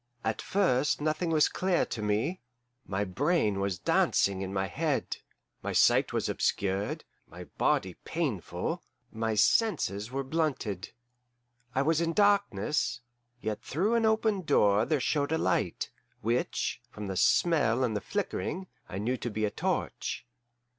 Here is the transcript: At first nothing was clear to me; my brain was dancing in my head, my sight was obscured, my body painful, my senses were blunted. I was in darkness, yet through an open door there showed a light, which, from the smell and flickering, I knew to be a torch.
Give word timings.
At 0.23 0.41
first 0.41 0.99
nothing 0.99 1.29
was 1.29 1.47
clear 1.47 1.85
to 1.85 2.01
me; 2.01 2.41
my 2.87 3.03
brain 3.05 3.59
was 3.59 3.77
dancing 3.77 4.41
in 4.41 4.51
my 4.51 4.65
head, 4.65 5.17
my 5.61 5.73
sight 5.73 6.11
was 6.11 6.27
obscured, 6.27 7.03
my 7.27 7.43
body 7.43 7.93
painful, 8.03 8.81
my 9.11 9.35
senses 9.35 10.09
were 10.09 10.23
blunted. 10.23 10.91
I 11.75 11.83
was 11.83 12.01
in 12.01 12.13
darkness, 12.13 13.01
yet 13.41 13.61
through 13.61 13.93
an 13.93 14.07
open 14.07 14.41
door 14.41 14.85
there 14.85 14.99
showed 14.99 15.31
a 15.31 15.37
light, 15.37 15.91
which, 16.21 16.81
from 16.89 17.05
the 17.05 17.15
smell 17.15 17.83
and 17.83 18.03
flickering, 18.03 18.65
I 18.89 18.97
knew 18.97 19.17
to 19.17 19.29
be 19.29 19.45
a 19.45 19.51
torch. 19.51 20.25